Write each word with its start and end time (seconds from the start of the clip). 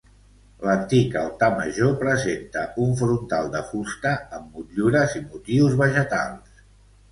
L'antic 0.67 1.17
altar 1.19 1.49
major 1.59 1.91
presenta 1.99 2.63
un 2.87 2.97
frontal 3.03 3.53
de 3.57 3.63
fusta 3.69 4.15
amb 4.41 4.57
motllures 4.59 5.17
i 5.23 5.25
motius 5.29 5.81
vegetals. 5.87 6.61